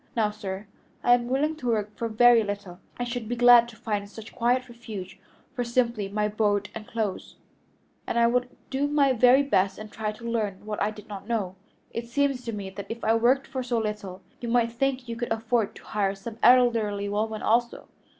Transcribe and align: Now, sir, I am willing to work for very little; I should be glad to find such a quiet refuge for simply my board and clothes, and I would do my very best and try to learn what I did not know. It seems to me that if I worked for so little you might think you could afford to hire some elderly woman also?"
Now, 0.15 0.31
sir, 0.31 0.65
I 1.03 1.13
am 1.13 1.27
willing 1.27 1.55
to 1.57 1.67
work 1.67 1.95
for 1.95 2.07
very 2.07 2.41
little; 2.43 2.79
I 2.97 3.03
should 3.03 3.29
be 3.29 3.35
glad 3.35 3.69
to 3.69 3.75
find 3.75 4.09
such 4.09 4.31
a 4.31 4.33
quiet 4.33 4.67
refuge 4.67 5.19
for 5.53 5.63
simply 5.63 6.09
my 6.09 6.27
board 6.27 6.69
and 6.73 6.87
clothes, 6.87 7.35
and 8.07 8.17
I 8.17 8.25
would 8.25 8.49
do 8.71 8.87
my 8.87 9.13
very 9.13 9.43
best 9.43 9.77
and 9.77 9.91
try 9.91 10.11
to 10.13 10.23
learn 10.27 10.65
what 10.65 10.81
I 10.81 10.89
did 10.89 11.07
not 11.07 11.27
know. 11.27 11.55
It 11.91 12.07
seems 12.07 12.43
to 12.45 12.51
me 12.51 12.71
that 12.71 12.89
if 12.89 13.03
I 13.03 13.13
worked 13.13 13.45
for 13.45 13.61
so 13.61 13.77
little 13.77 14.23
you 14.39 14.49
might 14.49 14.71
think 14.71 15.07
you 15.07 15.15
could 15.15 15.31
afford 15.31 15.75
to 15.75 15.83
hire 15.83 16.15
some 16.15 16.39
elderly 16.41 17.07
woman 17.07 17.43
also?" 17.43 17.87